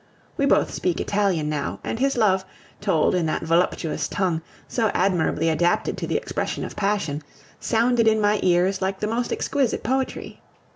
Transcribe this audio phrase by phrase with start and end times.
[0.35, 2.43] We both speak Italian now, and his love,
[2.81, 7.21] told in that voluptuous tongue, so admirably adapted to the expression of passion,
[7.59, 10.41] sounded in my ears like the most exquisite poetry.